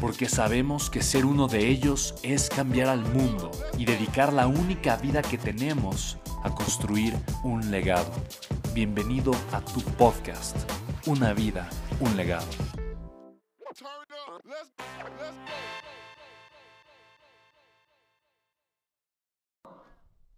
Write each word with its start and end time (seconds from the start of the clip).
porque 0.00 0.28
sabemos 0.28 0.90
que 0.90 1.02
ser 1.02 1.24
uno 1.24 1.48
de 1.48 1.68
ellos 1.68 2.14
es 2.22 2.48
cambiar 2.48 2.88
al 2.88 3.00
mundo 3.00 3.50
y 3.78 3.84
dedicar 3.84 4.32
la 4.32 4.46
única 4.46 4.96
vida 4.96 5.22
que 5.22 5.38
tenemos 5.38 6.18
a 6.42 6.54
construir 6.54 7.14
un 7.42 7.70
legado. 7.70 8.10
Bienvenido 8.74 9.32
a 9.52 9.60
tu 9.60 9.80
podcast, 9.96 10.56
Una 11.06 11.32
vida, 11.32 11.68
un 12.00 12.16
legado. 12.16 12.46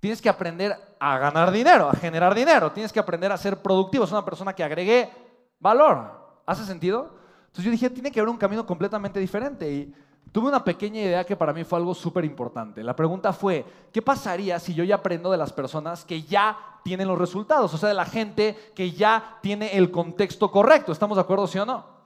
Tienes 0.00 0.22
que 0.22 0.28
aprender 0.28 0.76
a 1.00 1.18
ganar 1.18 1.50
dinero, 1.50 1.88
a 1.88 1.94
generar 1.94 2.34
dinero. 2.34 2.70
Tienes 2.70 2.92
que 2.92 3.00
aprender 3.00 3.32
a 3.32 3.36
ser 3.36 3.60
productivo. 3.60 4.04
Es 4.04 4.12
una 4.12 4.24
persona 4.24 4.52
que 4.52 4.62
agregue 4.62 5.10
valor. 5.58 6.42
¿Hace 6.46 6.64
sentido? 6.64 7.17
Entonces 7.48 7.64
yo 7.64 7.70
dije, 7.70 7.90
tiene 7.90 8.10
que 8.10 8.20
haber 8.20 8.30
un 8.30 8.36
camino 8.36 8.64
completamente 8.64 9.18
diferente. 9.18 9.70
Y 9.70 9.94
tuve 10.32 10.48
una 10.48 10.62
pequeña 10.62 11.00
idea 11.00 11.24
que 11.24 11.36
para 11.36 11.52
mí 11.52 11.64
fue 11.64 11.78
algo 11.78 11.94
súper 11.94 12.24
importante. 12.24 12.82
La 12.82 12.94
pregunta 12.94 13.32
fue, 13.32 13.64
¿qué 13.92 14.00
pasaría 14.00 14.58
si 14.60 14.74
yo 14.74 14.84
ya 14.84 14.96
aprendo 14.96 15.30
de 15.30 15.38
las 15.38 15.52
personas 15.52 16.04
que 16.04 16.22
ya 16.22 16.56
tienen 16.84 17.08
los 17.08 17.18
resultados? 17.18 17.72
O 17.74 17.78
sea, 17.78 17.88
de 17.88 17.94
la 17.94 18.04
gente 18.04 18.56
que 18.74 18.92
ya 18.92 19.38
tiene 19.42 19.76
el 19.76 19.90
contexto 19.90 20.50
correcto. 20.50 20.92
¿Estamos 20.92 21.16
de 21.16 21.22
acuerdo, 21.22 21.46
sí 21.46 21.58
o 21.58 21.66
no? 21.66 21.98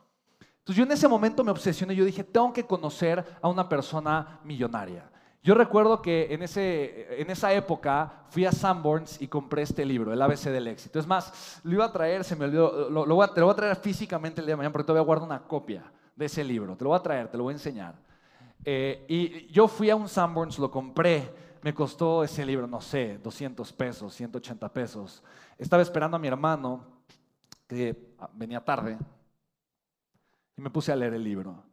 Entonces 0.61 0.77
yo 0.77 0.85
en 0.85 0.93
ese 0.93 1.09
momento 1.09 1.43
me 1.43 1.51
obsesioné 1.51 1.95
yo 1.95 2.05
dije, 2.05 2.25
tengo 2.25 2.53
que 2.53 2.65
conocer 2.65 3.25
a 3.43 3.49
una 3.49 3.69
persona 3.69 4.41
millonaria. 4.45 5.12
Yo 5.45 5.55
recuerdo 5.55 6.01
que 6.01 6.33
en, 6.33 6.43
ese, 6.43 7.21
en 7.21 7.29
esa 7.29 7.53
época 7.53 8.27
fui 8.29 8.45
a 8.45 8.53
Sanborns 8.53 9.21
y 9.21 9.27
compré 9.27 9.63
este 9.63 9.85
libro, 9.85 10.13
El 10.13 10.23
ABC 10.23 10.45
del 10.45 10.69
éxito. 10.69 11.01
Es 11.01 11.07
más, 11.07 11.61
lo 11.65 11.73
iba 11.73 11.85
a 11.85 11.93
traer, 11.93 12.23
se 12.23 12.37
me 12.37 12.45
olvidó, 12.45 12.89
lo, 12.89 13.07
voy 13.07 13.25
a, 13.25 13.35
te 13.35 13.41
lo 13.41 13.47
voy 13.47 13.53
a 13.53 13.57
traer 13.57 13.77
físicamente 13.77 14.41
el 14.41 14.47
día 14.47 14.53
de 14.53 14.59
mañana 14.59 14.73
porque 14.73 14.87
todavía 14.87 15.05
guardo 15.05 15.25
una 15.25 15.43
copia 15.43 15.83
de 16.15 16.27
ese 16.27 16.45
libro. 16.45 16.77
Te 16.77 16.85
lo 16.85 16.91
voy 16.91 16.99
a 16.99 17.03
traer, 17.03 17.29
te 17.29 17.37
lo 17.37 17.43
voy 17.43 17.53
a 17.53 17.57
enseñar. 17.57 17.97
Eh, 18.65 19.05
y 19.09 19.49
yo 19.49 19.67
fui 19.67 19.91
a 19.91 19.97
un 19.97 20.09
Sanborns, 20.09 20.61
lo 20.61 20.71
compré, 20.71 21.35
me 21.63 21.75
costó 21.75 22.23
ese 22.23 22.47
libro, 22.47 22.69
no 22.69 22.81
sé, 22.81 23.19
200 23.19 23.73
pesos, 23.73 24.15
180 24.15 24.73
pesos. 24.73 25.25
Estaba 25.59 25.83
esperando 25.83 26.17
a 26.17 26.21
mi 26.21 26.29
hermano, 26.29 26.85
que 27.67 28.15
venía 28.35 28.65
tarde, 28.65 28.97
y 30.57 30.63
me 30.63 30.71
puse 30.71 30.93
a 30.93 30.97
leer 30.97 31.15
el 31.15 31.25
libro. 31.25 31.72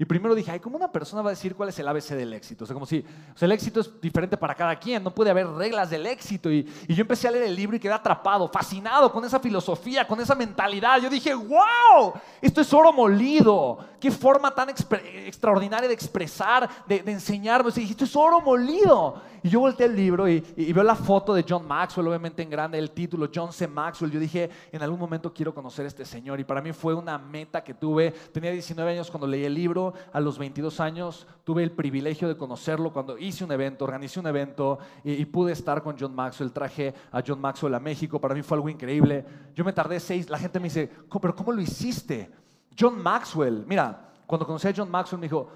Y 0.00 0.06
primero 0.06 0.34
dije, 0.34 0.50
ay, 0.50 0.60
¿cómo 0.60 0.78
una 0.78 0.90
persona 0.90 1.20
va 1.20 1.28
a 1.28 1.32
decir 1.32 1.54
cuál 1.54 1.68
es 1.68 1.78
el 1.78 1.86
ABC 1.86 2.12
del 2.14 2.32
éxito? 2.32 2.64
O 2.64 2.66
sea, 2.66 2.72
como 2.72 2.86
si 2.86 3.04
o 3.34 3.36
sea, 3.36 3.44
el 3.44 3.52
éxito 3.52 3.80
es 3.80 4.00
diferente 4.00 4.34
para 4.38 4.54
cada 4.54 4.74
quien, 4.76 5.04
no 5.04 5.14
puede 5.14 5.28
haber 5.28 5.46
reglas 5.46 5.90
del 5.90 6.06
éxito. 6.06 6.50
Y, 6.50 6.66
y, 6.88 6.94
yo 6.94 7.02
empecé 7.02 7.28
a 7.28 7.30
leer 7.30 7.44
el 7.44 7.54
libro 7.54 7.76
y 7.76 7.80
quedé 7.80 7.92
atrapado, 7.92 8.48
fascinado 8.48 9.12
con 9.12 9.26
esa 9.26 9.38
filosofía, 9.38 10.08
con 10.08 10.18
esa 10.18 10.34
mentalidad. 10.34 11.02
Yo 11.02 11.10
dije, 11.10 11.34
wow, 11.34 12.14
esto 12.40 12.62
es 12.62 12.72
oro 12.72 12.94
molido. 12.94 13.78
Qué 14.00 14.10
forma 14.10 14.50
tan 14.54 14.70
extraordinaria 14.70 15.86
de 15.86 15.92
expresar, 15.92 16.66
de, 16.86 17.02
de. 17.02 17.60
O 17.62 17.70
dije, 17.70 17.90
esto 17.90 18.04
es 18.04 18.16
oro 18.16 18.40
molido. 18.40 19.20
Y 19.42 19.48
yo 19.48 19.60
volteé 19.60 19.86
el 19.86 19.96
libro 19.96 20.28
y, 20.28 20.40
veo 20.72 20.82
la 20.82 20.94
foto 20.94 21.34
de 21.34 21.44
John 21.48 21.66
Maxwell, 21.66 22.08
obviamente 22.08 22.42
en 22.42 22.50
grande, 22.50 22.78
el 22.78 22.90
título, 22.90 23.28
John 23.34 23.52
C. 23.52 23.66
Maxwell. 23.66 24.10
Yo 24.10 24.20
dije, 24.20 24.50
en 24.72 24.82
algún 24.82 24.98
momento 24.98 25.32
quiero 25.32 25.54
conocer 25.54 25.84
a 25.84 25.88
este 25.88 26.04
señor. 26.04 26.40
Y 26.40 26.44
para 26.44 26.60
mí 26.60 26.72
fue 26.72 26.94
una 26.94 27.18
meta 27.18 27.62
que 27.62 27.74
tuve. 27.74 28.10
Tenía 28.10 28.50
19 28.50 28.92
años 28.92 29.10
cuando 29.10 29.26
leí 29.26 29.44
el 29.44 29.54
libro. 29.54 29.89
A 30.12 30.20
los 30.20 30.38
22 30.38 30.80
años 30.80 31.26
tuve 31.44 31.62
el 31.62 31.72
privilegio 31.72 32.28
de 32.28 32.36
conocerlo 32.36 32.92
cuando 32.92 33.18
hice 33.18 33.44
un 33.44 33.52
evento, 33.52 33.84
organicé 33.84 34.20
un 34.20 34.26
evento 34.26 34.78
y, 35.04 35.24
pude 35.26 35.52
estar 35.52 35.82
con 35.82 35.96
John 35.98 36.14
Maxwell. 36.14 36.52
Traje 36.52 36.94
a 37.12 37.22
John 37.26 37.40
Maxwell 37.40 37.74
a 37.74 37.80
México. 37.80 38.20
Para 38.20 38.34
mí 38.34 38.42
fue 38.42 38.56
algo 38.56 38.68
increíble. 38.68 39.24
Yo 39.54 39.64
me 39.64 39.72
tardé 39.72 40.00
seis. 40.00 40.28
La 40.28 40.38
gente 40.38 40.58
me 40.58 40.64
dice, 40.64 40.90
pero 41.20 41.34
¿cómo 41.34 41.52
lo 41.52 41.60
hiciste? 41.60 42.30
John 42.78 43.02
Maxwell. 43.02 43.64
Mira, 43.66 44.12
cuando 44.26 44.46
conocí 44.46 44.68
a 44.68 44.74
John 44.76 44.90
Maxwell 44.90 45.20
me 45.20 45.26
dijo, 45.26 45.50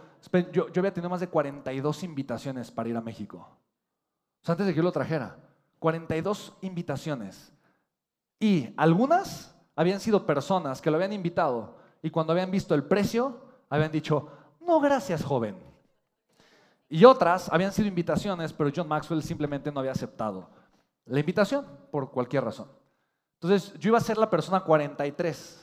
yo, 0.52 0.68
yo 0.68 0.80
había 0.80 0.92
tenido 0.92 1.10
más 1.10 1.20
de 1.20 1.28
42 1.28 2.02
invitaciones 2.02 2.70
para 2.70 2.88
ir 2.88 2.96
a 2.96 3.00
México 3.00 3.48
antes 4.52 4.66
de 4.66 4.72
que 4.72 4.78
yo 4.78 4.82
lo 4.82 4.92
trajera, 4.92 5.36
42 5.78 6.54
invitaciones. 6.62 7.52
Y 8.38 8.68
algunas 8.76 9.54
habían 9.76 10.00
sido 10.00 10.26
personas 10.26 10.80
que 10.80 10.90
lo 10.90 10.96
habían 10.96 11.12
invitado 11.12 11.78
y 12.02 12.10
cuando 12.10 12.32
habían 12.32 12.50
visto 12.50 12.74
el 12.74 12.84
precio, 12.84 13.40
habían 13.68 13.92
dicho, 13.92 14.28
no, 14.60 14.80
gracias, 14.80 15.24
joven. 15.24 15.56
Y 16.88 17.04
otras 17.04 17.48
habían 17.52 17.72
sido 17.72 17.88
invitaciones, 17.88 18.52
pero 18.52 18.70
John 18.74 18.88
Maxwell 18.88 19.22
simplemente 19.22 19.72
no 19.72 19.80
había 19.80 19.92
aceptado 19.92 20.48
la 21.06 21.20
invitación 21.20 21.66
por 21.90 22.10
cualquier 22.10 22.44
razón. 22.44 22.68
Entonces 23.40 23.74
yo 23.78 23.88
iba 23.88 23.98
a 23.98 24.02
ser 24.02 24.16
la 24.16 24.30
persona 24.30 24.60
43. 24.60 25.60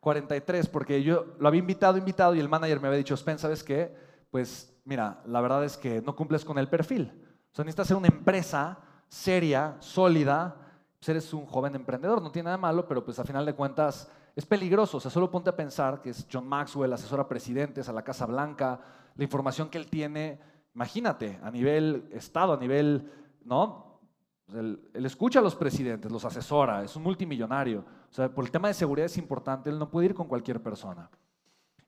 43, 0.00 0.68
porque 0.68 1.02
yo 1.02 1.26
lo 1.38 1.48
había 1.48 1.58
invitado, 1.58 1.98
invitado, 1.98 2.34
y 2.34 2.40
el 2.40 2.48
manager 2.48 2.80
me 2.80 2.88
había 2.88 2.98
dicho, 2.98 3.16
Spen, 3.16 3.38
¿sabes 3.38 3.62
qué? 3.62 3.94
Pues 4.30 4.74
mira, 4.84 5.20
la 5.26 5.40
verdad 5.42 5.64
es 5.64 5.76
que 5.76 6.00
no 6.00 6.16
cumples 6.16 6.44
con 6.44 6.56
el 6.56 6.68
perfil. 6.68 7.12
O 7.52 7.54
sea, 7.54 7.64
necesitas 7.64 7.88
ser 7.88 7.96
una 7.96 8.08
empresa 8.08 8.78
seria, 9.08 9.76
sólida. 9.80 10.56
Pues 10.98 11.08
eres 11.10 11.34
un 11.34 11.44
joven 11.46 11.74
emprendedor, 11.74 12.22
no 12.22 12.30
tiene 12.30 12.46
nada 12.46 12.56
malo, 12.56 12.86
pero 12.86 13.04
pues 13.04 13.18
a 13.18 13.24
final 13.24 13.44
de 13.44 13.54
cuentas 13.54 14.10
es 14.34 14.46
peligroso. 14.46 14.98
O 14.98 15.00
sea, 15.00 15.10
solo 15.10 15.30
ponte 15.30 15.50
a 15.50 15.56
pensar 15.56 16.00
que 16.00 16.10
es 16.10 16.26
John 16.32 16.46
Maxwell, 16.46 16.92
asesora 16.92 17.28
presidentes 17.28 17.88
a 17.88 17.92
la 17.92 18.02
Casa 18.02 18.26
Blanca, 18.26 18.80
la 19.16 19.24
información 19.24 19.68
que 19.68 19.78
él 19.78 19.88
tiene, 19.88 20.40
imagínate, 20.74 21.38
a 21.42 21.50
nivel 21.50 22.08
Estado, 22.12 22.52
a 22.52 22.56
nivel, 22.56 23.10
¿no? 23.44 24.00
Pues, 24.46 24.58
él, 24.58 24.90
él, 24.94 25.06
escucha 25.06 25.40
a 25.40 25.42
los 25.42 25.54
presidentes, 25.54 26.10
los 26.10 26.24
asesora, 26.24 26.82
es 26.82 26.96
un 26.96 27.02
multimillonario. 27.02 27.84
O 28.10 28.12
sea, 28.12 28.28
por 28.28 28.44
el 28.44 28.50
tema 28.50 28.68
de 28.68 28.74
seguridad 28.74 29.06
es 29.06 29.18
importante, 29.18 29.70
él 29.70 29.78
no 29.78 29.90
puede 29.90 30.06
ir 30.06 30.14
con 30.14 30.28
cualquier 30.28 30.62
persona. 30.62 31.10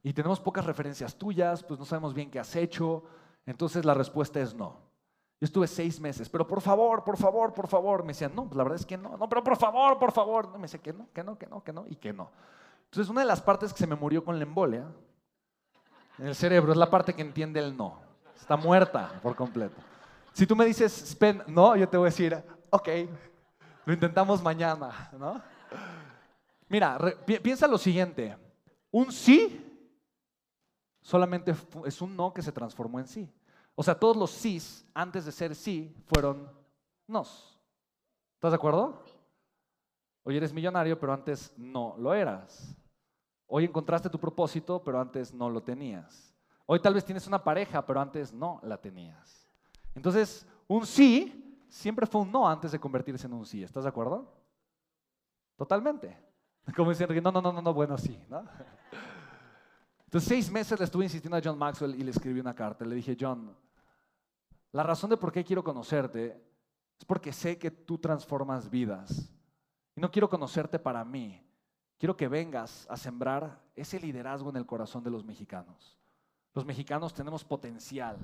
Y 0.03 0.12
tenemos 0.12 0.41
pocas 0.41 0.66
referencias 0.66 1.16
tuyas, 1.16 1.62
pues 1.62 1.78
no 1.78 1.86
sabemos 1.86 2.12
bien 2.12 2.30
qué 2.30 2.41
has 2.41 2.54
hecho. 2.56 3.04
Entonces 3.47 3.84
la 3.84 3.94
respuesta 3.94 4.41
es 4.41 4.54
no. 4.54 4.91
Yo 5.42 5.47
estuve 5.47 5.66
seis 5.66 5.98
meses, 5.98 6.28
pero 6.28 6.47
por 6.47 6.60
favor, 6.60 7.03
por 7.03 7.16
favor, 7.16 7.53
por 7.53 7.66
favor. 7.66 8.04
Me 8.04 8.12
decían, 8.12 8.32
no, 8.32 8.44
pues 8.44 8.56
la 8.56 8.62
verdad 8.62 8.78
es 8.78 8.86
que 8.86 8.97
no, 8.97 9.16
no, 9.16 9.28
pero 9.28 9.42
por 9.42 9.56
favor, 9.56 9.98
por 9.98 10.12
favor. 10.12 10.56
Me 10.56 10.62
decía 10.62 10.80
que 10.80 10.92
no, 10.92 11.08
que 11.12 11.25
no, 11.25 11.36
que 11.36 11.48
no, 11.48 11.64
que 11.64 11.72
no 11.72 11.84
y 11.88 11.97
que 11.97 12.12
no. 12.12 12.30
Entonces, 12.84 13.10
una 13.10 13.22
de 13.22 13.26
las 13.26 13.42
partes 13.42 13.72
que 13.72 13.80
se 13.80 13.88
me 13.88 13.97
murió 13.97 14.25
con 14.25 14.38
la 14.38 14.44
embolia 14.44 14.86
en 16.16 16.28
el 16.28 16.36
cerebro 16.36 16.71
es 16.71 16.78
la 16.78 16.89
parte 16.89 17.12
que 17.12 17.22
entiende 17.22 17.59
el 17.59 17.77
no. 17.77 17.98
Está 18.41 18.56
muerta 18.56 19.18
por 19.21 19.34
completo. 19.34 19.74
Si 20.33 20.47
tú 20.47 20.54
me 20.54 20.65
dices, 20.65 20.92
Spen, 21.10 21.42
no, 21.48 21.74
yo 21.74 21.89
te 21.89 21.97
voy 21.97 22.06
a 22.06 22.10
decir, 22.10 22.41
ok, 22.71 22.89
lo 23.84 23.94
intentamos 23.94 24.41
mañana, 24.41 25.10
¿no? 25.18 25.42
Mira, 26.68 26.97
piensa 27.42 27.66
lo 27.66 27.78
siguiente. 27.78 28.39
Un 28.92 29.10
sí 29.10 29.91
solamente 31.00 31.53
es 31.84 32.00
un 32.00 32.15
no 32.15 32.33
que 32.33 32.42
se 32.42 32.53
transformó 32.53 33.00
en 33.00 33.09
sí. 33.09 33.28
O 33.74 33.83
sea, 33.83 33.95
todos 33.95 34.16
los 34.16 34.30
sís, 34.30 34.86
antes 34.95 35.24
de 35.24 35.33
ser 35.33 35.54
sí, 35.54 35.95
fueron 36.07 36.51
nos. 37.07 37.59
¿Estás 38.34 38.53
de 38.53 38.57
acuerdo? 38.57 39.03
Hoy 40.24 40.36
eres 40.36 40.53
millonario, 40.53 40.98
pero 40.98 41.13
antes 41.13 41.53
no 41.57 41.95
lo 41.98 42.15
eras. 42.15 42.77
Hoy 43.47 43.65
encontraste 43.65 44.09
tu 44.09 44.19
propósito, 44.19 44.83
pero 44.83 45.01
antes 45.01 45.33
no 45.33 45.51
lo 45.51 45.63
tenías. 45.63 46.34
Hoy 46.66 46.80
tal 46.80 46.95
vez 46.95 47.04
tienes 47.04 47.27
una 47.27 47.42
pareja, 47.42 47.84
pero 47.84 48.01
antes 48.01 48.33
no 48.33 48.60
la 48.63 48.77
tenías. 48.80 49.48
Entonces, 49.95 50.47
un 50.68 50.86
sí 50.86 51.65
siempre 51.68 52.07
fue 52.07 52.21
un 52.21 52.30
no 52.30 52.48
antes 52.48 52.72
de 52.72 52.78
convertirse 52.78 53.27
en 53.27 53.33
un 53.33 53.45
sí. 53.45 53.63
¿Estás 53.63 53.84
de 53.84 53.89
acuerdo? 53.89 54.33
Totalmente. 55.57 56.16
Como 56.77 56.91
diciendo, 56.91 57.15
no, 57.21 57.33
no, 57.33 57.42
no, 57.42 57.53
no, 57.53 57.63
no, 57.63 57.75
bueno, 57.75 57.98
sí. 57.98 58.18
¿no? 58.28 58.45
Entonces, 60.12 60.28
seis 60.28 60.50
meses 60.50 60.78
le 60.78 60.84
estuve 60.84 61.04
insistiendo 61.04 61.38
a 61.38 61.41
John 61.42 61.56
Maxwell 61.56 61.94
y 61.94 62.03
le 62.03 62.10
escribí 62.10 62.38
una 62.38 62.54
carta. 62.54 62.84
Le 62.84 62.94
dije, 62.94 63.16
John, 63.18 63.56
La 64.72 64.82
razón 64.82 65.09
de 65.09 65.16
por 65.16 65.32
qué 65.32 65.42
quiero 65.42 65.64
conocerte 65.64 66.38
es 66.98 67.04
porque 67.06 67.32
sé 67.32 67.56
que 67.56 67.70
tú 67.70 67.97
transformas 67.97 68.68
vidas. 68.68 69.32
Y 69.97 70.03
no 70.03 70.10
quiero 70.10 70.28
conocerte 70.28 70.78
para 70.78 71.03
mí. 71.03 71.42
Quiero 71.97 72.14
que 72.14 72.28
vengas 72.28 72.86
a 72.91 72.97
sembrar 72.98 73.59
ese 73.74 73.98
liderazgo 73.98 74.50
en 74.50 74.56
el 74.56 74.66
corazón 74.66 75.03
de 75.03 75.09
los 75.09 75.24
mexicanos. 75.24 75.98
Los 76.53 76.66
mexicanos 76.66 77.15
tenemos 77.15 77.42
potencial, 77.42 78.18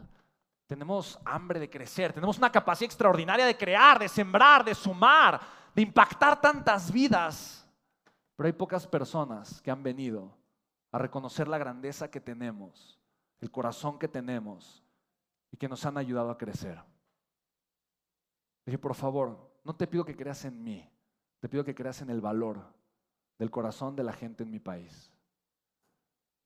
tenemos 0.67 1.19
hambre 1.25 1.59
de 1.59 1.71
crecer, 1.71 2.13
tenemos 2.13 2.37
una 2.37 2.53
capacidad 2.53 2.85
extraordinaria 2.85 3.47
de 3.47 3.57
crear, 3.57 3.99
de 3.99 4.11
sembrar, 4.11 4.63
de 4.63 4.75
sumar, 4.75 5.41
de 5.75 5.81
impactar 5.81 6.39
tantas 6.39 6.93
vidas. 6.93 7.67
Pero 8.37 8.47
hay 8.47 8.53
pocas 8.53 8.87
personas 8.87 9.63
que 9.63 9.71
han 9.71 9.83
venido 9.83 10.38
a 10.93 10.99
reconocer 10.99 11.49
la 11.49 11.59
grandeza 11.59 12.11
que 12.11 12.21
tenemos, 12.21 12.99
el 13.41 13.51
corazón 13.51 13.99
que 13.99 14.09
tenemos 14.09 14.83
y 15.51 15.57
que 15.57 15.69
nos 15.69 15.85
han 15.85 15.99
ayudado 15.99 16.31
a 16.31 16.39
crecer. 16.39 16.83
Dije, 18.65 18.79
por 18.79 18.95
favor, 18.95 19.51
no 19.65 19.75
te 19.75 19.87
pido 19.87 20.05
que 20.05 20.17
creas 20.17 20.45
en 20.45 20.63
mí, 20.63 20.89
te 21.41 21.49
pido 21.49 21.65
que 21.65 21.75
creas 21.75 22.03
en 22.03 22.11
el 22.11 22.21
valor 22.21 22.63
del 23.39 23.51
corazón 23.51 23.97
de 23.97 24.05
la 24.05 24.13
gente 24.13 24.43
en 24.43 24.51
mi 24.51 24.59
país. 24.59 25.13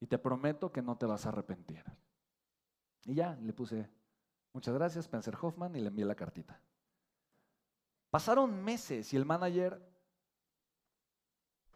Y 0.00 0.06
te 0.06 0.18
prometo 0.18 0.72
que 0.72 0.82
no 0.82 0.96
te 0.96 1.06
vas 1.06 1.24
a 1.26 1.30
arrepentir. 1.30 1.84
Y 3.04 3.14
ya, 3.14 3.34
le 3.36 3.52
puse, 3.52 3.88
muchas 4.52 4.74
gracias, 4.74 5.04
Spencer 5.04 5.36
Hoffman, 5.40 5.74
y 5.76 5.80
le 5.80 5.88
envié 5.88 6.04
la 6.04 6.14
cartita. 6.14 6.60
Pasaron 8.10 8.62
meses 8.62 9.12
y 9.12 9.16
el 9.16 9.24
manager, 9.24 9.80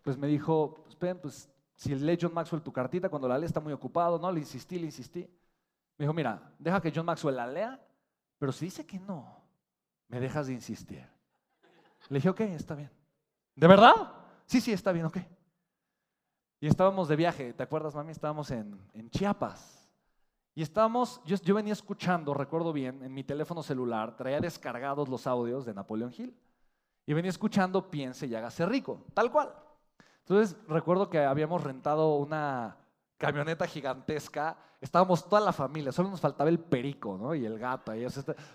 pues 0.02 0.18
me 0.18 0.26
dijo, 0.26 0.84
pues, 0.84 1.16
pues 1.20 1.48
si 1.76 1.94
lee 1.94 2.18
John 2.20 2.32
Maxwell 2.32 2.62
tu 2.62 2.72
cartita, 2.72 3.08
cuando 3.10 3.28
la 3.28 3.38
lee 3.38 3.44
está 3.44 3.60
muy 3.60 3.72
ocupado, 3.72 4.18
¿no? 4.18 4.32
Le 4.32 4.40
insistí, 4.40 4.78
le 4.78 4.86
insistí. 4.86 5.20
Me 5.98 6.04
dijo, 6.04 6.14
mira, 6.14 6.54
deja 6.58 6.80
que 6.80 6.90
John 6.94 7.04
Maxwell 7.04 7.36
la 7.36 7.46
lea, 7.46 7.80
pero 8.38 8.50
si 8.50 8.64
dice 8.64 8.86
que 8.86 8.98
no, 8.98 9.42
me 10.08 10.18
dejas 10.18 10.46
de 10.46 10.54
insistir. 10.54 11.06
Le 12.08 12.18
dije, 12.18 12.30
ok, 12.30 12.40
está 12.40 12.74
bien. 12.74 12.90
¿De 13.54 13.66
verdad? 13.66 14.12
Sí, 14.46 14.60
sí, 14.60 14.72
está 14.72 14.90
bien, 14.92 15.04
ok. 15.04 15.18
Y 16.60 16.66
estábamos 16.66 17.08
de 17.08 17.16
viaje, 17.16 17.52
¿te 17.52 17.62
acuerdas, 17.62 17.94
mami? 17.94 18.12
Estábamos 18.12 18.50
en, 18.50 18.78
Chiapas. 19.10 19.86
Y 20.54 20.62
estábamos, 20.62 21.20
yo, 21.26 21.36
yo, 21.36 21.54
venía 21.54 21.74
escuchando, 21.74 22.32
recuerdo 22.32 22.72
bien, 22.72 23.02
en 23.02 23.12
mi 23.12 23.22
teléfono 23.22 23.62
celular, 23.62 24.16
traía 24.16 24.40
descargados 24.40 25.08
los 25.10 25.26
audios 25.26 25.66
de 25.66 25.74
Napoleón 25.74 26.14
Hill. 26.16 26.34
Y 27.04 27.12
venía 27.12 27.28
escuchando 27.28 27.90
Piense 27.90 28.26
y 28.26 28.34
hágase 28.34 28.64
rico, 28.64 29.04
tal 29.12 29.30
cual. 29.30 29.52
Entonces 30.28 30.56
recuerdo 30.68 31.08
que 31.08 31.20
habíamos 31.20 31.62
rentado 31.62 32.16
una 32.16 32.76
camioneta 33.16 33.66
gigantesca 33.66 34.56
Estábamos 34.78 35.26
toda 35.26 35.40
la 35.40 35.52
familia, 35.52 35.90
solo 35.90 36.10
nos 36.10 36.20
faltaba 36.20 36.50
el 36.50 36.58
perico, 36.58 37.16
¿no? 37.18 37.34
Y 37.34 37.46
el 37.46 37.58
gato, 37.58 37.94
y 37.94 38.06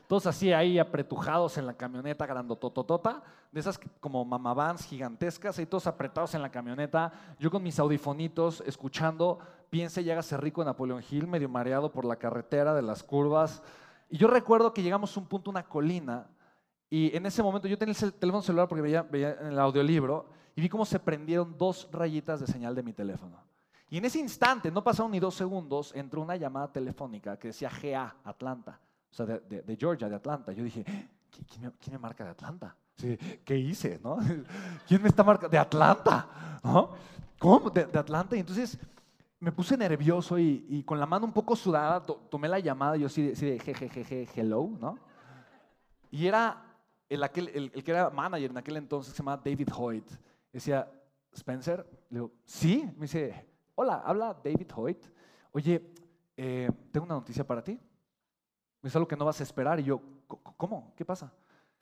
todos 0.08 0.28
así 0.28 0.54
ahí 0.54 0.78
apretujados 0.78 1.58
en 1.58 1.66
la 1.66 1.74
camioneta 1.74 2.28
grandotototota, 2.28 3.24
de 3.52 3.60
esas 3.60 3.80
como 4.00 4.24
mamavans 4.24 4.86
gigantescas, 4.86 5.58
ahí 5.58 5.66
todos 5.66 5.88
apretados 5.88 6.36
en 6.36 6.44
la 6.44 6.52
camioneta, 6.52 7.12
yo 7.40 7.50
con 7.50 7.64
mis 7.64 7.80
audifonitos 7.80 8.62
escuchando, 8.68 9.40
piense 9.72 10.04
y 10.04 10.12
hágase 10.12 10.38
rico 10.38 10.64
Napoleón 10.64 11.04
Hill, 11.10 11.26
medio 11.26 11.50
mareado 11.50 11.92
por 11.92 12.06
la 12.06 12.18
carretera 12.18 12.76
de 12.76 12.84
las 12.84 13.02
curvas. 13.02 13.64
Y 14.08 14.18
yo 14.18 14.28
recuerdo 14.28 14.74
que 14.74 14.84
llegamos 14.84 15.18
a 15.18 15.20
un 15.20 15.26
punto, 15.26 15.50
una 15.50 15.64
colina, 15.64 16.28
y 16.88 17.16
en 17.16 17.26
ese 17.26 17.42
momento 17.42 17.68
yo 17.68 17.80
tenía 17.80 17.96
el 18.00 18.14
teléfono 18.14 18.44
celular 18.44 18.68
porque 18.68 18.84
veía, 18.84 19.02
veía 19.02 19.38
en 19.42 19.48
el 19.48 19.60
audiolibro, 19.60 20.30
y 20.56 20.62
vi 20.62 20.70
cómo 20.70 20.86
se 20.86 21.00
prendieron 21.00 21.58
dos 21.58 21.88
rayitas 21.92 22.40
de 22.40 22.48
señal 22.48 22.76
de 22.76 22.84
mi 22.84 22.94
teléfono. 22.94 23.38
Y 23.90 23.98
en 23.98 24.06
ese 24.06 24.20
instante, 24.20 24.72
no 24.72 24.84
pasaron 24.84 25.12
ni 25.12 25.20
dos 25.20 25.36
segundos, 25.36 25.94
entró 25.94 26.22
una 26.22 26.38
llamada 26.38 26.72
telefónica 26.72 27.38
que 27.38 27.50
decía 27.50 27.70
GA, 27.70 28.16
Atlanta, 28.24 28.80
o 29.12 29.14
sea, 29.14 29.26
de, 29.26 29.78
Georgia, 29.78 30.08
de 30.08 30.16
Atlanta. 30.16 30.54
Yo 30.54 30.64
dije, 30.64 30.86
¿quién 31.50 31.92
me, 31.92 31.98
marca 31.98 32.24
de 32.24 32.30
Atlanta? 32.30 32.76
¿Qué 33.44 33.58
hice? 33.58 34.00
¿no? 34.02 34.18
¿Quién 34.88 35.02
me 35.02 35.10
está 35.10 35.24
marcando? 35.24 35.50
¿De 35.50 35.58
Atlanta? 35.58 36.60
¿Cómo? 37.38 37.70
¿De, 37.70 37.82
Atlanta? 37.82 38.38
Y 38.38 38.40
entonces 38.40 38.80
me 39.42 39.52
puse 39.52 39.76
nervioso 39.76 40.40
y, 40.40 40.84
con 40.86 41.00
la 41.00 41.06
mano 41.06 41.26
un 41.26 41.34
poco 41.34 41.56
sudada 41.56 42.02
tomé 42.02 42.48
la 42.48 42.60
llamada 42.60 42.96
y 42.96 43.02
yo 43.02 43.10
sí, 43.10 43.32
de 43.32 43.60
jejejeje, 43.60 44.30
hello, 44.36 44.70
¿no? 44.80 44.98
Y 46.12 46.28
era 46.28 46.64
el, 47.10 47.24
aquel, 47.24 47.50
el, 47.50 47.84
que 47.84 47.92
era 47.92 48.10
manager 48.10 48.52
en 48.52 48.58
aquel 48.58 48.78
entonces, 48.78 49.14
se 49.14 49.18
llamaba 49.18 49.42
David 49.44 49.68
Hoyt. 49.76 50.10
Decía, 50.52 50.92
Spencer, 51.34 51.86
le 52.10 52.20
digo, 52.20 52.32
sí, 52.46 52.84
me 52.96 53.04
dice, 53.04 53.52
Hola, 53.76 54.04
habla 54.06 54.40
David 54.44 54.70
Hoyt. 54.76 55.06
Oye, 55.54 55.94
eh, 56.38 56.70
tengo 56.92 57.06
una 57.06 57.16
noticia 57.16 57.46
para 57.46 57.64
ti. 57.64 57.80
Es 58.84 58.96
algo 58.96 59.08
que 59.08 59.16
no 59.16 59.26
vas 59.26 59.40
a 59.40 59.44
esperar. 59.44 59.80
Y 59.80 59.84
yo, 59.86 60.00
¿cómo? 60.28 60.94
¿Qué 60.96 61.04
pasa? 61.04 61.34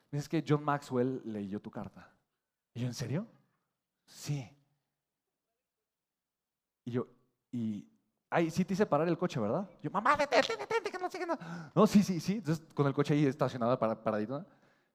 Me 0.10 0.18
dices 0.18 0.30
que 0.30 0.44
John 0.48 0.64
Maxwell 0.64 1.22
leyó 1.26 1.60
tu 1.60 1.70
carta. 1.70 2.10
Y 2.74 2.80
yo, 2.80 2.88
¿en 2.88 2.94
serio? 2.94 3.28
Sí. 4.06 4.50
Y 6.86 6.92
yo, 6.92 7.08
y 7.52 7.86
ahí 8.30 8.50
sí 8.50 8.64
te 8.64 8.74
hice 8.74 8.86
parar 8.86 9.10
el 9.10 9.18
coche, 9.18 9.40
¿verdad? 9.40 9.70
Yo, 9.84 9.92
mamá, 9.92 10.16
detente, 10.16 10.56
detente, 10.56 10.90
que 10.90 10.98
no 10.98 11.10
sé 11.10 11.20
qué 11.20 11.26
no. 11.26 11.38
No, 11.76 11.86
sí, 11.86 12.02
sí, 12.02 12.22
sí. 12.22 12.36
Entonces, 12.36 12.66
con 12.74 12.88
el 12.88 12.94
coche 12.94 13.14
ahí 13.14 13.26
estacionado 13.26 13.78
para, 13.78 14.02
paradito. 14.02 14.46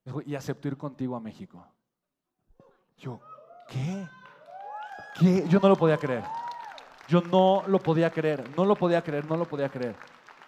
Dijo, 0.04 0.22
y 0.22 0.34
acepto 0.34 0.68
ir 0.68 0.76
contigo 0.76 1.14
a 1.16 1.20
México. 1.20 1.66
Yo, 2.96 3.20
¿qué? 3.68 4.08
¿Qué? 5.18 5.48
Yo 5.48 5.60
no 5.60 5.68
lo 5.68 5.76
podía 5.76 5.96
creer. 5.96 6.24
Yo 7.08 7.20
no 7.20 7.62
lo 7.66 7.78
podía 7.78 8.10
creer, 8.10 8.48
no 8.56 8.64
lo 8.64 8.74
podía 8.76 9.02
creer, 9.02 9.26
no 9.26 9.36
lo 9.36 9.44
podía 9.44 9.68
creer. 9.68 9.94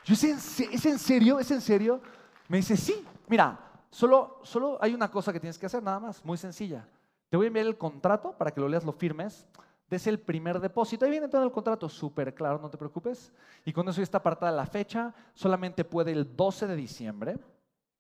Yo, 0.04 0.14
¿es 0.14 0.24
en, 0.24 0.98
serio? 0.98 1.38
¿Es 1.38 1.50
en 1.50 1.60
serio? 1.60 2.00
Me 2.48 2.58
dice, 2.58 2.76
sí, 2.76 3.04
mira, 3.26 3.58
solo, 3.90 4.40
solo 4.42 4.78
hay 4.80 4.94
una 4.94 5.10
cosa 5.10 5.32
que 5.32 5.40
tienes 5.40 5.58
que 5.58 5.66
hacer, 5.66 5.82
nada 5.82 6.00
más, 6.00 6.24
muy 6.24 6.38
sencilla. 6.38 6.88
Te 7.28 7.36
voy 7.36 7.46
a 7.46 7.48
enviar 7.48 7.66
el 7.66 7.76
contrato 7.76 8.32
para 8.32 8.52
que 8.52 8.60
lo 8.60 8.68
leas, 8.68 8.84
lo 8.84 8.92
firmes, 8.92 9.46
des 9.90 10.06
el 10.06 10.20
primer 10.20 10.60
depósito. 10.60 11.04
Ahí 11.04 11.10
viene 11.10 11.28
todo 11.28 11.42
el 11.42 11.50
contrato, 11.50 11.88
súper 11.88 12.34
claro, 12.34 12.58
no 12.58 12.70
te 12.70 12.78
preocupes. 12.78 13.32
Y 13.64 13.72
con 13.72 13.88
eso 13.88 13.98
ya 13.98 14.04
está 14.04 14.18
apartada 14.18 14.52
la 14.52 14.66
fecha, 14.66 15.12
solamente 15.34 15.84
puede 15.84 16.12
el 16.12 16.36
12 16.36 16.68
de 16.68 16.76
diciembre, 16.76 17.38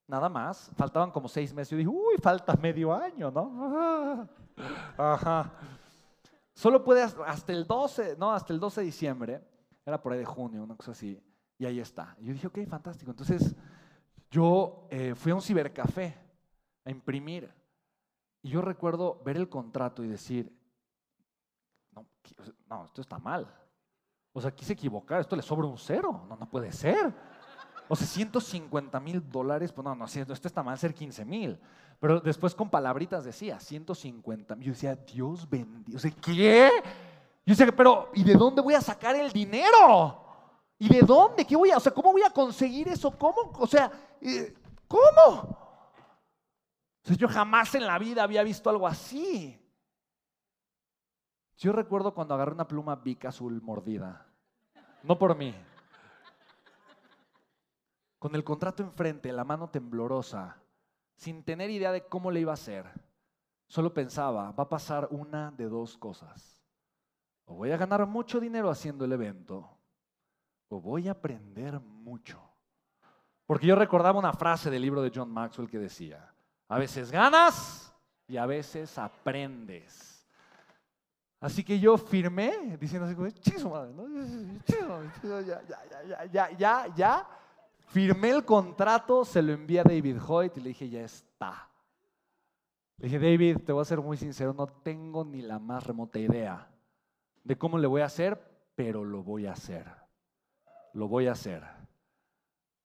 nada 0.06 0.28
más. 0.28 0.70
Faltaban 0.76 1.10
como 1.10 1.28
seis 1.28 1.52
meses. 1.52 1.70
Yo 1.70 1.76
dije, 1.76 1.88
uy, 1.88 2.16
falta 2.22 2.54
medio 2.54 2.94
año, 2.94 3.30
¿no? 3.30 4.28
Ajá. 4.96 5.52
Solo 6.54 6.82
puede 6.82 7.02
hasta 7.02 7.52
el 7.52 7.66
12, 7.66 8.16
no, 8.18 8.32
hasta 8.32 8.52
el 8.52 8.60
12 8.60 8.80
de 8.80 8.86
diciembre. 8.86 9.40
Era 9.84 10.00
por 10.00 10.12
ahí 10.12 10.18
de 10.18 10.24
junio, 10.24 10.62
una 10.62 10.74
cosa 10.74 10.92
así. 10.92 11.22
Y 11.58 11.66
ahí 11.66 11.80
está. 11.80 12.16
Y 12.18 12.26
yo 12.26 12.32
dije, 12.32 12.46
ok, 12.46 12.66
fantástico. 12.66 13.10
Entonces, 13.10 13.54
yo 14.30 14.88
eh, 14.90 15.14
fui 15.14 15.32
a 15.32 15.34
un 15.34 15.42
cibercafé 15.42 16.16
a 16.84 16.90
imprimir. 16.90 17.52
Y 18.42 18.50
yo 18.50 18.62
recuerdo 18.62 19.20
ver 19.24 19.36
el 19.36 19.48
contrato 19.48 20.02
y 20.02 20.08
decir, 20.08 20.50
no, 21.92 22.06
no, 22.68 22.84
esto 22.84 23.00
está 23.00 23.18
mal. 23.18 23.46
O 24.32 24.40
sea, 24.40 24.50
quise 24.50 24.74
equivocar, 24.74 25.20
esto 25.20 25.36
le 25.36 25.42
sobra 25.42 25.66
un 25.66 25.78
cero. 25.78 26.26
No, 26.28 26.36
no 26.36 26.48
puede 26.48 26.72
ser. 26.72 27.14
O 27.88 27.94
sea, 27.94 28.06
150 28.06 28.98
mil 29.00 29.28
dólares, 29.30 29.72
pues 29.72 29.84
no, 29.84 29.94
no, 29.94 30.06
esto 30.06 30.48
está 30.48 30.62
mal 30.62 30.78
ser 30.78 30.94
15 30.94 31.24
mil. 31.24 31.58
Pero 31.98 32.20
después 32.20 32.54
con 32.54 32.68
palabritas 32.68 33.24
decía 33.24 33.58
150 33.58 34.54
mil. 34.56 34.66
Yo 34.66 34.72
decía, 34.72 34.94
Dios 34.94 35.48
bendiga. 35.48 35.96
O 35.96 36.00
sea, 36.00 36.10
¿qué? 36.10 36.70
Yo 37.44 37.52
decía, 37.52 37.74
pero 37.74 38.10
¿y 38.14 38.22
de 38.22 38.34
dónde 38.34 38.60
voy 38.60 38.74
a 38.74 38.80
sacar 38.80 39.16
el 39.16 39.32
dinero? 39.32 40.22
¿Y 40.78 40.88
de 40.88 41.00
dónde? 41.00 41.46
¿Qué 41.46 41.56
voy 41.56 41.70
a, 41.70 41.78
o 41.78 41.80
sea, 41.80 41.92
cómo 41.92 42.12
voy 42.12 42.22
a 42.22 42.30
conseguir 42.30 42.88
eso? 42.88 43.10
¿Cómo? 43.16 43.52
O 43.58 43.66
sea, 43.66 43.90
eh, 44.20 44.54
¿cómo? 44.86 45.56
Yo 47.04 47.28
jamás 47.28 47.74
en 47.74 47.86
la 47.86 47.98
vida 47.98 48.24
había 48.24 48.42
visto 48.42 48.68
algo 48.68 48.86
así. 48.86 49.58
Yo 51.56 51.72
recuerdo 51.72 52.12
cuando 52.12 52.34
agarré 52.34 52.52
una 52.52 52.68
pluma 52.68 52.96
Bic 52.96 53.24
azul 53.24 53.62
mordida. 53.62 54.26
No 55.02 55.18
por 55.18 55.36
mí. 55.36 55.54
Con 58.18 58.34
el 58.34 58.44
contrato 58.44 58.82
enfrente, 58.82 59.32
la 59.32 59.44
mano 59.44 59.70
temblorosa, 59.70 60.60
sin 61.16 61.42
tener 61.42 61.70
idea 61.70 61.92
de 61.92 62.06
cómo 62.06 62.30
le 62.30 62.40
iba 62.40 62.52
a 62.52 62.54
hacer, 62.54 62.86
solo 63.66 63.92
pensaba, 63.92 64.52
va 64.52 64.64
a 64.64 64.68
pasar 64.68 65.08
una 65.10 65.50
de 65.50 65.68
dos 65.68 65.96
cosas. 65.96 66.62
O 67.46 67.54
voy 67.54 67.72
a 67.72 67.76
ganar 67.76 68.06
mucho 68.06 68.38
dinero 68.38 68.70
haciendo 68.70 69.04
el 69.04 69.12
evento, 69.12 69.68
o 70.68 70.80
voy 70.80 71.08
a 71.08 71.12
aprender 71.12 71.80
mucho. 71.80 72.40
Porque 73.46 73.66
yo 73.66 73.76
recordaba 73.76 74.18
una 74.18 74.32
frase 74.32 74.70
del 74.70 74.82
libro 74.82 75.02
de 75.02 75.12
John 75.14 75.30
Maxwell 75.30 75.70
que 75.70 75.78
decía, 75.78 76.32
a 76.68 76.78
veces 76.78 77.10
ganas 77.10 77.94
y 78.26 78.36
a 78.36 78.46
veces 78.46 78.98
aprendes. 78.98 80.26
Así 81.40 81.62
que 81.62 81.78
yo 81.78 81.96
firmé 81.96 82.76
diciendo 82.78 83.06
así, 83.06 83.64
madre, 83.64 83.92
¿no? 83.94 84.08
ya, 84.66 85.42
ya, 85.42 85.62
ya, 85.62 86.24
ya, 86.26 86.50
ya, 86.50 86.94
ya 86.94 87.28
Firmé 87.86 88.30
el 88.30 88.44
contrato, 88.44 89.24
se 89.24 89.42
lo 89.42 89.52
envié 89.52 89.80
a 89.80 89.84
David 89.84 90.18
Hoyt 90.26 90.56
y 90.56 90.60
le 90.60 90.68
dije, 90.70 90.88
ya 90.88 91.02
está. 91.02 91.68
Le 92.98 93.08
dije, 93.08 93.18
David, 93.18 93.58
te 93.64 93.72
voy 93.72 93.82
a 93.82 93.84
ser 93.84 94.00
muy 94.00 94.16
sincero, 94.16 94.52
no 94.52 94.66
tengo 94.66 95.24
ni 95.24 95.42
la 95.42 95.58
más 95.58 95.86
remota 95.86 96.18
idea 96.18 96.68
de 97.44 97.56
cómo 97.56 97.78
le 97.78 97.86
voy 97.86 98.00
a 98.00 98.06
hacer, 98.06 98.40
pero 98.74 99.04
lo 99.04 99.22
voy 99.22 99.46
a 99.46 99.52
hacer. 99.52 99.86
Lo 100.94 101.06
voy 101.06 101.28
a 101.28 101.32
hacer. 101.32 101.62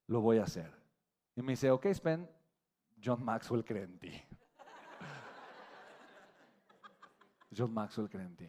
Lo 0.07 0.21
voy 0.21 0.37
a 0.37 0.43
hacer. 0.43 0.71
Y 1.35 1.41
me 1.41 1.53
dice, 1.53 1.71
ok, 1.71 1.87
Spen, 1.87 2.29
John 3.03 3.23
Maxwell 3.23 3.65
cree 3.65 3.83
en 3.83 3.97
ti. 3.97 4.11
John 7.57 7.73
Maxwell 7.73 8.09
cree 8.09 8.25
en 8.25 8.35
ti. 8.35 8.47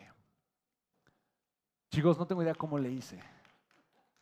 Chicos, 1.91 2.19
no 2.19 2.27
tengo 2.27 2.43
idea 2.43 2.55
cómo 2.55 2.79
le 2.79 2.91
hice. 2.91 3.21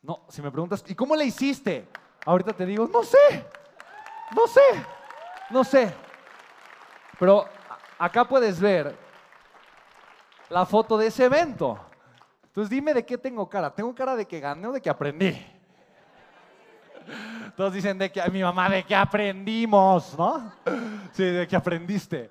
No, 0.03 0.25
si 0.29 0.43
me 0.43 0.51
preguntas, 0.51 0.85
¿y 0.87 0.95
cómo 0.95 1.17
le 1.17 1.25
hiciste? 1.25 1.89
Ahorita 2.27 2.53
te 2.53 2.67
digo, 2.67 2.89
no 2.93 3.03
sé, 3.03 3.45
no 4.35 4.47
sé, 4.47 4.85
no 5.51 5.65
sé. 5.65 5.95
Pero 7.19 7.45
acá 7.99 8.25
puedes 8.25 8.61
ver 8.61 8.95
la 10.49 10.67
foto 10.67 10.99
de 10.99 11.07
ese 11.07 11.25
evento. 11.25 11.79
Entonces 12.45 12.71
dime 12.71 12.93
de 12.93 13.05
qué 13.07 13.17
tengo 13.17 13.49
cara. 13.49 13.71
¿Tengo 13.71 13.95
cara 13.95 14.17
de 14.17 14.27
que 14.27 14.41
gané 14.41 14.67
o 14.67 14.73
de 14.73 14.81
que 14.81 14.91
aprendí? 14.91 15.47
Todos 17.57 17.73
dicen 17.73 17.99
de 17.99 18.11
que, 18.11 18.23
mi 18.31 18.43
mamá, 18.43 18.69
de 18.69 18.85
que 18.85 18.95
aprendimos, 18.95 20.17
¿no? 20.19 20.53
Sí, 21.13 21.25
de 21.25 21.47
que 21.47 21.57
aprendiste. 21.57 22.31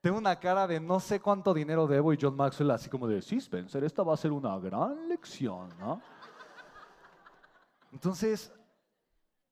Tengo 0.00 0.18
una 0.18 0.38
cara 0.38 0.66
de 0.66 0.78
no 0.78 1.00
sé 1.00 1.20
cuánto 1.20 1.52
dinero 1.52 1.86
debo 1.86 2.12
y 2.12 2.18
John 2.20 2.36
Maxwell 2.36 2.70
así 2.70 2.88
como 2.88 3.06
de, 3.08 3.20
sí, 3.20 3.36
Spencer, 3.36 3.82
esta 3.82 4.02
va 4.02 4.14
a 4.14 4.16
ser 4.16 4.30
una 4.30 4.56
gran 4.58 5.08
lección, 5.08 5.68
¿no? 5.78 6.00
Entonces, 7.92 8.52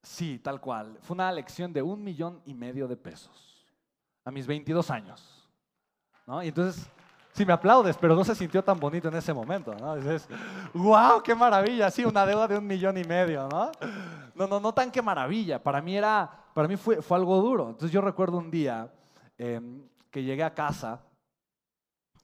sí, 0.06 0.38
tal 0.38 0.60
cual. 0.60 0.98
Fue 1.02 1.14
una 1.14 1.30
lección 1.32 1.72
de 1.72 1.82
un 1.82 2.02
millón 2.02 2.40
y 2.44 2.54
medio 2.54 2.88
de 2.88 2.96
pesos 2.96 3.66
a 4.24 4.30
mis 4.30 4.46
22 4.46 4.90
años, 4.90 5.48
¿no? 6.26 6.42
Y 6.42 6.48
entonces 6.48 6.88
Sí, 7.36 7.44
me 7.44 7.52
aplaudes, 7.52 7.98
pero 7.98 8.16
no 8.16 8.24
se 8.24 8.34
sintió 8.34 8.64
tan 8.64 8.80
bonito 8.80 9.08
en 9.08 9.14
ese 9.14 9.34
momento, 9.34 9.74
¿no? 9.74 9.94
Dices, 9.96 10.26
wow, 10.72 11.22
qué 11.22 11.34
maravilla, 11.34 11.90
sí, 11.90 12.02
una 12.02 12.24
deuda 12.24 12.48
de 12.48 12.56
un 12.56 12.66
millón 12.66 12.96
y 12.96 13.04
medio, 13.04 13.46
¿no? 13.46 13.70
No, 14.34 14.46
no, 14.46 14.58
no 14.58 14.72
tan 14.72 14.90
qué 14.90 15.02
maravilla. 15.02 15.62
Para 15.62 15.82
mí 15.82 15.94
era, 15.94 16.30
para 16.54 16.66
mí 16.66 16.76
fue, 16.76 17.02
fue 17.02 17.18
algo 17.18 17.36
duro. 17.42 17.68
Entonces 17.68 17.90
yo 17.90 18.00
recuerdo 18.00 18.38
un 18.38 18.50
día 18.50 18.90
em, 19.36 19.86
que 20.10 20.22
llegué 20.22 20.42
a 20.42 20.54
casa 20.54 21.04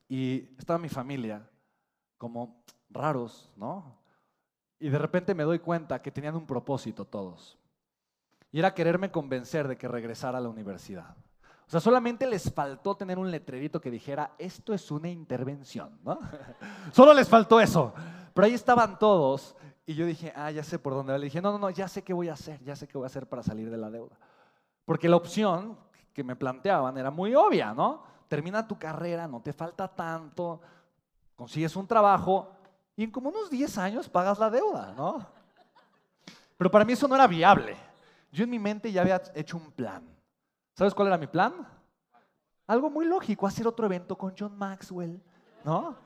y 0.09 0.49
estaba 0.59 0.79
mi 0.79 0.89
familia 0.89 1.47
como 2.17 2.65
raros, 2.89 3.51
¿no? 3.55 3.99
Y 4.79 4.89
de 4.89 4.99
repente 4.99 5.35
me 5.35 5.43
doy 5.43 5.59
cuenta 5.59 6.01
que 6.01 6.11
tenían 6.11 6.37
un 6.37 6.47
propósito 6.47 7.05
todos. 7.05 7.59
Y 8.53 8.59
era 8.59 8.75
quererme 8.75 9.11
convencer 9.11 9.67
de 9.67 9.77
que 9.77 9.89
regresara 9.89 10.39
a 10.39 10.41
la 10.41 10.49
universidad. 10.51 11.17
O 11.67 11.71
sea, 11.73 11.81
solamente 11.81 12.27
les 12.27 12.53
faltó 12.53 12.95
tener 12.95 13.19
un 13.19 13.31
letrerito 13.31 13.81
que 13.81 13.91
dijera, 13.91 14.33
esto 14.39 14.75
es 14.75 14.91
una 14.91 15.09
intervención, 15.09 15.99
¿no? 16.05 16.19
Solo 16.93 17.15
les 17.15 17.29
faltó 17.29 17.59
eso. 17.59 17.95
Pero 18.35 18.47
ahí 18.47 18.53
estaban 18.53 18.99
todos 18.99 19.57
y 19.87 19.95
yo 19.95 20.05
dije, 20.05 20.33
ah, 20.37 20.51
ya 20.51 20.63
sé 20.63 20.79
por 20.79 20.93
dónde. 20.93 21.19
Le 21.19 21.25
dije, 21.25 21.41
no, 21.41 21.51
no, 21.53 21.59
no, 21.59 21.71
ya 21.71 21.89
sé 21.89 22.03
qué 22.03 22.13
voy 22.13 22.29
a 22.29 22.35
hacer, 22.35 22.63
ya 22.63 22.77
sé 22.77 22.87
qué 22.87 22.99
voy 22.99 23.05
a 23.05 23.07
hacer 23.07 23.27
para 23.27 23.43
salir 23.43 23.71
de 23.71 23.79
la 23.79 23.91
deuda. 23.91 24.19
Porque 24.85 25.09
la 25.09 25.17
opción 25.17 25.79
que 26.13 26.23
me 26.23 26.37
planteaban 26.37 26.99
era 26.99 27.11
muy 27.11 27.35
obvia, 27.35 27.73
¿no? 27.73 28.05
Termina 28.29 28.69
tu 28.69 28.79
carrera, 28.79 29.27
no 29.27 29.41
te 29.41 29.55
falta 29.55 29.89
tanto, 29.89 30.61
consigues 31.35 31.75
un 31.77 31.87
trabajo 31.87 32.53
y 32.97 33.05
en 33.05 33.11
como 33.11 33.31
unos 33.31 33.49
10 33.49 33.79
años 33.79 34.09
pagas 34.09 34.39
la 34.39 34.51
deuda, 34.51 34.93
¿no? 34.95 35.27
Pero 36.59 36.71
para 36.71 36.85
mí 36.85 36.93
eso 36.93 37.09
no 37.09 37.15
era 37.15 37.27
viable. 37.27 37.77
Yo 38.33 38.45
en 38.45 38.51
mi 38.51 38.59
mente 38.59 38.91
ya 38.91 39.03
había 39.03 39.23
hecho 39.35 39.59
un 39.59 39.71
plan. 39.71 40.03
¿Sabes 40.75 40.95
cuál 40.95 41.09
era 41.09 41.19
mi 41.19 41.27
plan? 41.27 41.53
Algo 42.67 42.91
muy 42.91 43.05
lógico, 43.05 43.47
hacer 43.47 43.67
otro 43.67 43.87
evento 43.87 44.17
con 44.17 44.35
John 44.37 44.57
Maxwell. 44.57 45.21
¿No? 45.65 45.97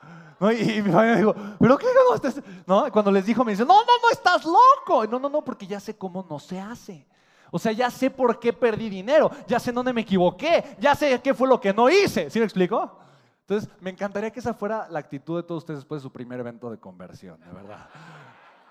Y, 0.52 0.82
mi 0.82 0.92
familia 0.92 1.12
me 1.12 1.16
dijo, 1.16 1.34
¿pero 1.58 1.78
qué 1.78 1.86
ganaste? 2.20 2.42
¿No? 2.66 2.92
cuando 2.92 3.10
les 3.10 3.24
dijo, 3.24 3.44
me 3.44 3.52
dice, 3.52 3.64
no, 3.64 3.80
no, 3.80 3.92
no, 4.02 4.10
estás 4.10 4.44
loco. 4.44 5.06
No, 5.06 5.18
no, 5.18 5.28
no, 5.28 5.42
porque 5.42 5.66
ya 5.66 5.80
sé 5.80 5.96
cómo 5.96 6.26
no 6.28 6.38
se 6.38 6.60
hace. 6.60 7.06
O 7.50 7.58
sea, 7.58 7.72
ya 7.72 7.90
sé 7.90 8.10
por 8.10 8.38
qué 8.38 8.52
perdí 8.52 8.90
dinero, 8.90 9.30
ya 9.46 9.60
sé 9.60 9.72
dónde 9.72 9.92
me 9.92 10.00
equivoqué, 10.00 10.76
ya 10.78 10.94
sé 10.94 11.20
qué 11.22 11.32
fue 11.32 11.48
lo 11.48 11.60
que 11.60 11.72
no 11.72 11.88
hice. 11.88 12.28
¿Sí 12.28 12.38
me 12.38 12.44
explico? 12.44 12.98
Entonces, 13.42 13.70
me 13.80 13.90
encantaría 13.90 14.30
que 14.30 14.40
esa 14.40 14.52
fuera 14.52 14.88
la 14.90 14.98
actitud 14.98 15.36
de 15.36 15.44
todos 15.44 15.62
ustedes 15.62 15.78
después 15.78 16.02
de 16.02 16.02
su 16.02 16.12
primer 16.12 16.40
evento 16.40 16.68
de 16.68 16.78
conversión, 16.78 17.38
de 17.40 17.52
verdad. 17.52 17.88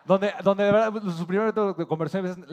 Donde, 0.06 0.34
donde 0.44 0.64
de 0.64 0.72
verdad, 0.72 0.94
su 1.18 1.26
primer 1.26 1.44
evento 1.48 1.74
de 1.74 1.86
conversión, 1.88 2.46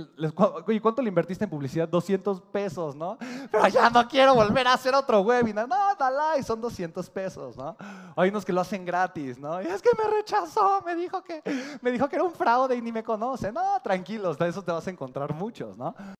¿y 0.68 0.80
cuánto 0.80 1.02
le 1.02 1.08
invertiste 1.08 1.44
en 1.44 1.50
publicidad? 1.50 1.86
200 1.86 2.40
pesos, 2.40 2.96
¿no? 2.96 3.18
Pero 3.50 3.68
ya 3.68 3.90
no 3.90 4.08
quiero 4.08 4.34
volver 4.34 4.66
a 4.66 4.72
hacer 4.72 4.94
otro 4.94 5.20
webinar. 5.20 5.68
No, 5.68 5.76
dale, 5.98 6.42
son 6.42 6.62
200 6.62 7.10
pesos, 7.10 7.56
¿no? 7.56 7.76
Hay 8.16 8.30
unos 8.30 8.44
que 8.44 8.54
lo 8.54 8.62
hacen 8.62 8.86
gratis, 8.86 9.38
¿no? 9.38 9.60
Y 9.60 9.66
es 9.66 9.82
que 9.82 9.90
me 10.02 10.10
rechazó, 10.10 10.82
me 10.84 10.94
dijo 10.94 11.22
que, 11.22 11.42
me 11.82 11.90
dijo 11.90 12.08
que 12.08 12.16
era 12.16 12.24
un 12.24 12.32
fraude 12.32 12.74
y 12.74 12.80
ni 12.80 12.90
me 12.90 13.02
conoce. 13.02 13.52
No, 13.52 13.80
tranquilos, 13.82 14.38
de 14.38 14.48
eso 14.48 14.62
te 14.62 14.72
vas 14.72 14.86
a 14.86 14.90
encontrar 14.90 15.34
muchos, 15.34 15.76
¿no? 15.76 15.94